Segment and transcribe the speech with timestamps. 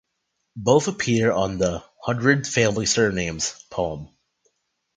[0.55, 4.09] Both appear on the "Hundred Family Surnames" poem.